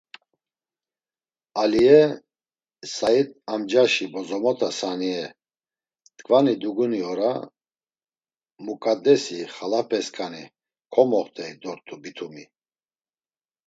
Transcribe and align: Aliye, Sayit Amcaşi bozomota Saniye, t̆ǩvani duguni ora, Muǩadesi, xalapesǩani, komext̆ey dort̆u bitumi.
Aliye, 1.61 2.01
Sayit 2.95 3.29
Amcaşi 3.53 4.05
bozomota 4.13 4.69
Saniye, 4.79 5.25
t̆ǩvani 6.17 6.53
duguni 6.61 7.01
ora, 7.11 7.31
Muǩadesi, 8.65 9.39
xalapesǩani, 9.55 10.43
komext̆ey 10.93 11.51
dort̆u 11.61 11.95
bitumi. 12.03 12.43